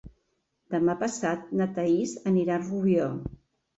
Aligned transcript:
Demà 0.75 0.95
passat 1.03 1.53
na 1.61 1.69
Thaís 1.75 2.17
anirà 2.33 2.57
a 2.59 2.67
Rubió. 2.67 3.11